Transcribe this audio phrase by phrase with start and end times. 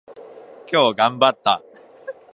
[0.67, 1.61] 今日頑張った。